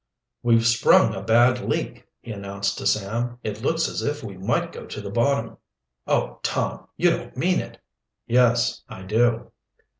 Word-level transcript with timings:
"We've 0.41 0.65
sprung 0.65 1.13
a 1.13 1.21
bad 1.21 1.59
leak," 1.59 2.07
he 2.21 2.31
announced 2.31 2.79
to 2.79 2.87
Sam. 2.87 3.37
"It 3.43 3.61
looks 3.61 3.87
as 3.87 4.01
if 4.01 4.23
we 4.23 4.35
might 4.35 4.71
go 4.71 4.87
to 4.87 4.99
the 4.99 5.11
bottom." 5.11 5.57
"Oh, 6.07 6.39
Tom, 6.41 6.87
you 6.97 7.11
don't 7.11 7.37
mean 7.37 7.59
it!" 7.59 7.77
"Yes, 8.25 8.81
I 8.89 9.03
do." 9.03 9.51